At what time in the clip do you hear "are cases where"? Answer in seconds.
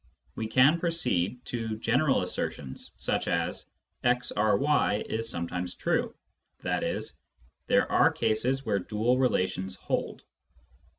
7.91-8.79